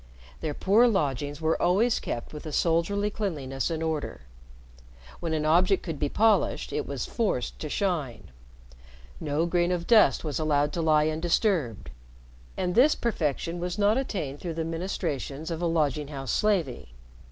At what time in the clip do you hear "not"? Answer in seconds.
13.77-13.95